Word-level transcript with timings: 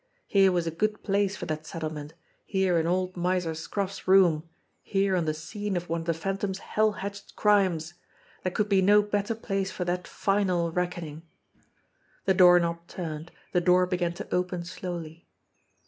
Here 0.25 0.51
was 0.51 0.65
a 0.65 0.71
good 0.71 1.03
place 1.03 1.35
for 1.37 1.45
that 1.45 1.67
settlement, 1.67 2.15
here 2.43 2.79
in 2.79 2.87
old 2.87 3.15
Miser 3.15 3.53
Scroff's 3.53 4.07
room, 4.07 4.49
here 4.81 5.15
on 5.15 5.25
the 5.25 5.33
scene 5.35 5.77
of 5.77 5.89
one 5.89 5.99
of 6.01 6.05
the 6.07 6.13
Phantom's 6.15 6.57
hell 6.57 6.93
hatched 6.93 7.35
crimes 7.35 7.93
there 8.41 8.51
could 8.51 8.67
be 8.67 8.81
no 8.81 9.03
better 9.03 9.35
place 9.35 9.69
for 9.69 9.85
that 9.85 10.07
final 10.07 10.71
reckoning! 10.71 11.21
The 12.25 12.33
doorknob 12.33 12.87
turned, 12.87 13.31
the 13.51 13.61
door 13.61 13.85
began 13.85 14.13
to 14.13 14.33
open 14.35 14.63
slowly. 14.65 15.27